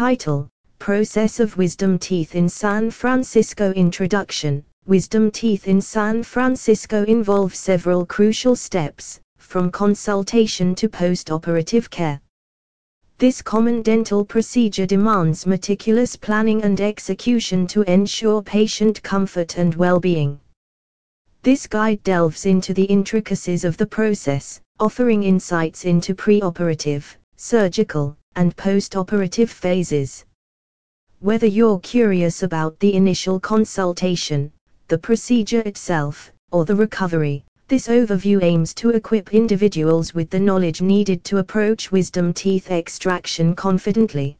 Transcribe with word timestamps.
Title 0.00 0.48
Process 0.78 1.40
of 1.40 1.58
Wisdom 1.58 1.98
Teeth 1.98 2.34
in 2.34 2.48
San 2.48 2.90
Francisco 2.90 3.70
Introduction 3.72 4.64
Wisdom 4.86 5.30
teeth 5.30 5.68
in 5.68 5.78
San 5.78 6.22
Francisco 6.22 7.04
involve 7.04 7.54
several 7.54 8.06
crucial 8.06 8.56
steps, 8.56 9.20
from 9.36 9.70
consultation 9.70 10.74
to 10.74 10.88
post-operative 10.88 11.90
care. 11.90 12.18
This 13.18 13.42
common 13.42 13.82
dental 13.82 14.24
procedure 14.24 14.86
demands 14.86 15.44
meticulous 15.44 16.16
planning 16.16 16.62
and 16.62 16.80
execution 16.80 17.66
to 17.66 17.82
ensure 17.82 18.40
patient 18.40 19.02
comfort 19.02 19.58
and 19.58 19.74
well-being. 19.74 20.40
This 21.42 21.66
guide 21.66 22.02
delves 22.04 22.46
into 22.46 22.72
the 22.72 22.84
intricacies 22.84 23.66
of 23.66 23.76
the 23.76 23.86
process, 23.86 24.62
offering 24.78 25.24
insights 25.24 25.84
into 25.84 26.14
preoperative, 26.14 27.04
surgical, 27.36 28.16
and 28.36 28.56
post-operative 28.56 29.50
phases. 29.50 30.24
Whether 31.20 31.46
you're 31.46 31.80
curious 31.80 32.42
about 32.42 32.78
the 32.80 32.94
initial 32.94 33.38
consultation, 33.38 34.52
the 34.88 34.98
procedure 34.98 35.60
itself, 35.60 36.32
or 36.50 36.64
the 36.64 36.74
recovery. 36.74 37.44
This 37.68 37.86
overview 37.86 38.42
aims 38.42 38.74
to 38.74 38.90
equip 38.90 39.32
individuals 39.32 40.12
with 40.12 40.30
the 40.30 40.40
knowledge 40.40 40.80
needed 40.80 41.22
to 41.24 41.38
approach 41.38 41.92
wisdom 41.92 42.32
teeth 42.32 42.70
extraction 42.72 43.54
confidently. 43.54 44.36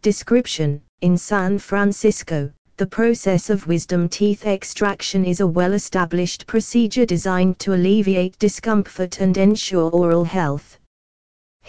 Description 0.00 0.80
In 1.02 1.18
San 1.18 1.58
Francisco, 1.58 2.50
the 2.78 2.86
process 2.86 3.50
of 3.50 3.66
wisdom 3.66 4.08
teeth 4.08 4.46
extraction 4.46 5.26
is 5.26 5.40
a 5.40 5.46
well 5.46 5.74
established 5.74 6.46
procedure 6.46 7.04
designed 7.04 7.58
to 7.58 7.74
alleviate 7.74 8.38
discomfort 8.38 9.20
and 9.20 9.36
ensure 9.36 9.90
oral 9.90 10.24
health. 10.24 10.79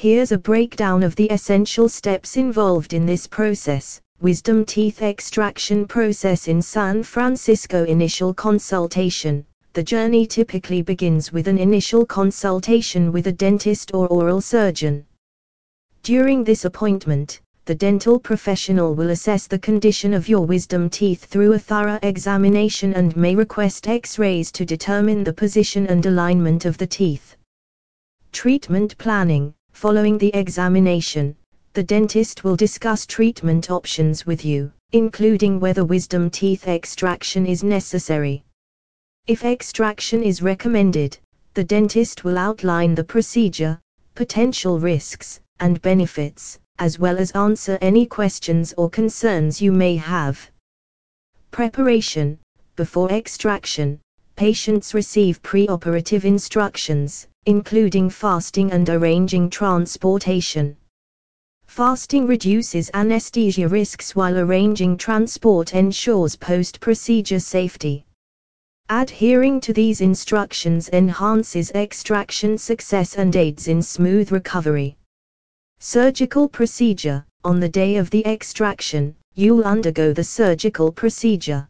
Here's 0.01 0.31
a 0.31 0.37
breakdown 0.39 1.03
of 1.03 1.15
the 1.15 1.29
essential 1.29 1.87
steps 1.87 2.35
involved 2.35 2.91
in 2.93 3.05
this 3.05 3.27
process. 3.27 4.01
Wisdom 4.19 4.65
Teeth 4.65 5.03
Extraction 5.03 5.85
Process 5.87 6.47
in 6.47 6.59
San 6.59 7.03
Francisco 7.03 7.83
Initial 7.83 8.33
Consultation 8.33 9.45
The 9.73 9.83
journey 9.83 10.25
typically 10.25 10.81
begins 10.81 11.31
with 11.31 11.47
an 11.47 11.59
initial 11.59 12.03
consultation 12.03 13.11
with 13.11 13.27
a 13.27 13.31
dentist 13.31 13.93
or 13.93 14.07
oral 14.07 14.41
surgeon. 14.41 15.05
During 16.01 16.43
this 16.43 16.65
appointment, 16.65 17.39
the 17.65 17.75
dental 17.75 18.19
professional 18.19 18.95
will 18.95 19.11
assess 19.11 19.45
the 19.45 19.59
condition 19.59 20.15
of 20.15 20.27
your 20.27 20.47
wisdom 20.47 20.89
teeth 20.89 21.25
through 21.25 21.53
a 21.53 21.59
thorough 21.59 21.99
examination 22.01 22.95
and 22.95 23.15
may 23.15 23.35
request 23.35 23.87
x 23.87 24.17
rays 24.17 24.51
to 24.53 24.65
determine 24.65 25.23
the 25.23 25.33
position 25.33 25.85
and 25.85 26.03
alignment 26.07 26.65
of 26.65 26.79
the 26.79 26.87
teeth. 26.87 27.37
Treatment 28.31 28.97
planning 28.97 29.53
Following 29.73 30.17
the 30.17 30.33
examination, 30.35 31.35
the 31.73 31.83
dentist 31.83 32.43
will 32.43 32.55
discuss 32.55 33.05
treatment 33.05 33.71
options 33.71 34.25
with 34.25 34.45
you, 34.45 34.71
including 34.91 35.59
whether 35.59 35.85
wisdom 35.85 36.29
teeth 36.29 36.67
extraction 36.67 37.45
is 37.45 37.63
necessary. 37.63 38.43
If 39.27 39.45
extraction 39.45 40.21
is 40.23 40.41
recommended, 40.41 41.17
the 41.53 41.63
dentist 41.63 42.23
will 42.23 42.37
outline 42.37 42.95
the 42.95 43.03
procedure, 43.03 43.79
potential 44.15 44.79
risks, 44.79 45.39
and 45.59 45.81
benefits, 45.81 46.59
as 46.79 46.99
well 46.99 47.17
as 47.17 47.31
answer 47.31 47.77
any 47.81 48.05
questions 48.05 48.73
or 48.77 48.89
concerns 48.89 49.61
you 49.61 49.71
may 49.71 49.95
have. 49.95 50.51
Preparation 51.51 52.39
Before 52.75 53.11
extraction, 53.11 53.99
patients 54.35 54.93
receive 54.93 55.41
preoperative 55.43 56.23
instructions, 56.23 57.27
including 57.45 58.09
fasting 58.09 58.71
and 58.71 58.89
arranging 58.89 59.49
transportation. 59.49 60.77
Fasting 61.65 62.27
reduces 62.27 62.91
anesthesia 62.93 63.67
risks 63.67 64.15
while 64.15 64.37
arranging 64.37 64.97
transport 64.97 65.73
ensures 65.73 66.35
post-procedure 66.35 67.39
safety. 67.39 68.05
Adhering 68.89 69.61
to 69.61 69.71
these 69.71 70.01
instructions 70.01 70.89
enhances 70.89 71.71
extraction 71.71 72.57
success 72.57 73.15
and 73.15 73.35
aids 73.35 73.69
in 73.69 73.81
smooth 73.81 74.31
recovery. 74.31 74.97
Surgical 75.79 76.49
procedure 76.49 77.25
On 77.43 77.59
the 77.59 77.69
day 77.69 77.95
of 77.95 78.09
the 78.09 78.23
extraction, 78.27 79.15
you'll 79.33 79.63
undergo 79.63 80.13
the 80.13 80.23
surgical 80.23 80.91
procedure. 80.91 81.67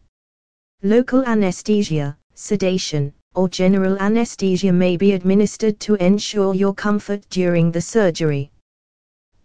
Local 0.83 1.23
anesthesia, 1.23 2.17
sedation, 2.33 3.13
or 3.35 3.49
general 3.49 3.97
anesthesia 3.99 4.71
may 4.71 4.97
be 4.97 5.13
administered 5.13 5.79
to 5.79 5.95
ensure 5.95 6.53
your 6.53 6.73
comfort 6.73 7.21
during 7.29 7.71
the 7.71 7.81
surgery 7.81 8.51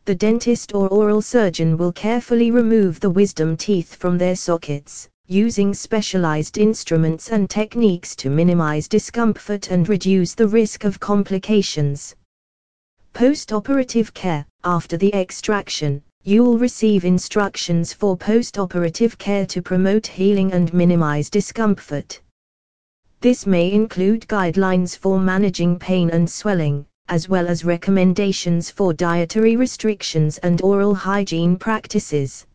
the 0.07 0.15
dentist 0.15 0.73
or 0.73 0.87
oral 0.87 1.21
surgeon 1.21 1.77
will 1.77 1.91
carefully 1.91 2.53
remove 2.53 3.01
the 3.01 3.11
wisdom 3.11 3.57
teeth 3.57 3.97
from 3.97 4.17
their 4.17 4.37
sockets, 4.37 5.09
using 5.27 5.75
specialized 5.75 6.59
instruments 6.59 7.31
and 7.31 7.51
techniques 7.51 8.15
to 8.15 8.31
minimize 8.31 8.87
discomfort 8.87 9.73
and 9.73 9.89
reduce 9.89 10.33
the 10.33 10.47
risk 10.47 10.85
of 10.85 11.01
complications. 11.01 12.15
Post-operative 13.15 14.15
care 14.15 14.47
After 14.63 14.97
the 14.97 15.13
extraction, 15.13 16.01
you 16.23 16.45
will 16.45 16.57
receive 16.57 17.05
instructions 17.05 17.93
for 17.93 18.17
post-operative 18.17 19.19
care 19.19 19.47
to 19.47 19.61
promote 19.61 20.07
healing 20.07 20.53
and 20.53 20.73
minimize 20.73 21.29
discomfort. 21.29 22.21
This 23.27 23.45
may 23.45 23.73
include 23.73 24.29
guidelines 24.29 24.97
for 24.97 25.19
managing 25.19 25.81
pain 25.81 26.11
and 26.11 26.31
swelling, 26.31 26.87
as 27.09 27.29
well 27.29 27.49
as 27.49 27.65
recommendations 27.65 28.71
for 28.71 28.93
dietary 28.93 29.57
restrictions 29.57 30.39
and 30.45 30.63
oral 30.63 30.95
hygiene 30.95 31.57
practices. 31.57 32.47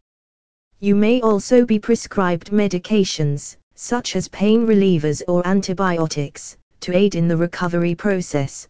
You 0.79 0.95
may 0.95 1.19
also 1.19 1.65
be 1.65 1.77
prescribed 1.77 2.51
medications, 2.51 3.57
such 3.75 4.15
as 4.15 4.29
pain 4.29 4.65
relievers 4.65 5.21
or 5.27 5.45
antibiotics, 5.45 6.55
to 6.79 6.95
aid 6.95 7.15
in 7.15 7.27
the 7.27 7.35
recovery 7.35 7.93
process. 7.93 8.69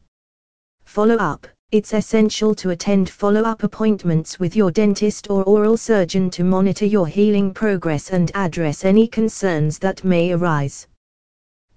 Follow 0.83 1.18
up 1.18 1.45
It's 1.72 1.94
essential 1.94 2.56
to 2.56 2.72
attend 2.72 3.12
follow 3.12 3.44
up 3.44 3.62
appointments 3.62 4.39
with 4.39 4.56
your 4.56 4.72
dentist 4.72 5.29
or 5.29 5.44
oral 5.44 5.78
surgeon 5.78 6.31
to 6.31 6.44
monitor 6.44 6.88
your 6.88 7.06
healing 7.06 7.53
progress 7.53 8.09
and 8.09 8.31
address 8.33 8.85
any 8.85 9.07
concerns 9.07 9.78
that 9.78 10.03
may 10.03 10.31
arise. 10.31 10.88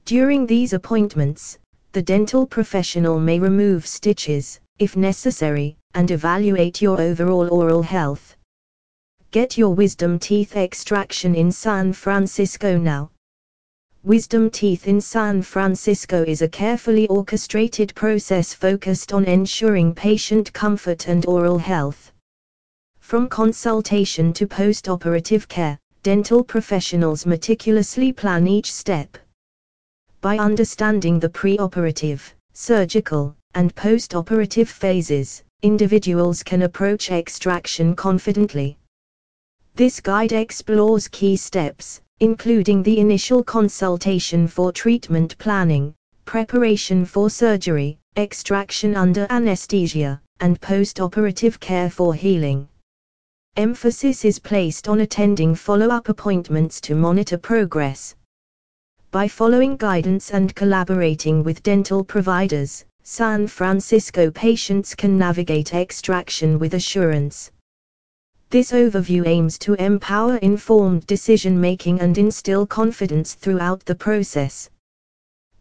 During 0.06 0.47
these 0.47 0.75
appointments, 0.75 1.56
the 1.92 2.03
dental 2.03 2.47
professional 2.47 3.19
may 3.19 3.38
remove 3.38 3.87
stitches, 3.87 4.60
if 4.78 4.98
necessary, 4.98 5.78
and 5.94 6.10
evaluate 6.10 6.82
your 6.82 7.00
overall 7.00 7.48
oral 7.48 7.81
health. 7.81 8.37
Get 9.31 9.56
your 9.56 9.75
wisdom 9.75 10.19
teeth 10.19 10.56
extraction 10.56 11.34
in 11.34 11.50
San 11.50 11.94
Francisco 11.94 12.76
now. 12.76 13.12
Wisdom 14.03 14.50
Teeth 14.50 14.87
in 14.87 15.00
San 15.00 15.41
Francisco 15.41 16.22
is 16.25 16.42
a 16.42 16.48
carefully 16.48 17.09
orchestrated 17.09 17.94
process 17.94 18.53
focused 18.53 19.15
on 19.15 19.25
ensuring 19.25 19.94
patient 19.94 20.53
comfort 20.53 21.09
and 21.09 21.25
oral 21.25 21.56
health. 21.56 22.12
From 22.98 23.26
consultation 23.26 24.34
to 24.34 24.47
post 24.47 24.86
operative 24.86 25.48
care, 25.48 25.78
dental 26.03 26.44
professionals 26.44 27.25
meticulously 27.25 28.12
plan 28.12 28.47
each 28.47 28.71
step 28.71 29.16
by 30.24 30.38
understanding 30.38 31.20
the 31.20 31.28
preoperative, 31.28 32.32
surgical, 32.54 33.36
and 33.54 33.74
post-operative 33.74 34.70
phases, 34.70 35.44
individuals 35.60 36.42
can 36.42 36.62
approach 36.62 37.10
extraction 37.10 37.94
confidently. 37.94 38.78
This 39.74 40.00
guide 40.00 40.32
explores 40.32 41.08
key 41.08 41.36
steps, 41.36 42.00
including 42.20 42.82
the 42.82 43.00
initial 43.00 43.44
consultation 43.44 44.48
for 44.48 44.72
treatment 44.72 45.36
planning, 45.36 45.94
preparation 46.24 47.04
for 47.04 47.28
surgery, 47.28 47.98
extraction 48.16 48.94
under 48.94 49.26
anesthesia, 49.28 50.22
and 50.41 50.58
post-operative 50.58 51.60
care 51.60 51.91
for 51.91 52.14
healing. 52.14 52.66
Emphasis 53.56 54.24
is 54.24 54.38
placed 54.38 54.88
on 54.88 55.00
attending 55.00 55.54
follow-up 55.54 56.09
appointments 56.09 56.80
to 56.80 56.94
monitor 56.94 57.36
progress, 57.36 58.15
by 59.15 59.28
following 59.28 59.77
guidance 59.77 60.33
and 60.33 60.57
collaborating 60.57 61.45
with 61.45 61.63
dental 61.63 62.03
providers, 62.03 62.84
San 63.05 63.47
Francisco 63.47 64.28
patients 64.28 64.93
can 64.93 65.16
navigate 65.16 65.72
extraction 65.72 66.59
with 66.59 66.75
assurance. 66.75 67.53
This 68.51 68.72
overview 68.72 69.25
aims 69.25 69.57
to 69.61 69.75
empower 69.75 70.39
informed 70.39 71.07
decision 71.07 71.61
making 71.61 72.01
and 72.01 72.19
instill 72.19 72.66
confidence 72.66 73.34
throughout 73.34 73.84
the 73.84 73.95
process. 73.95 74.69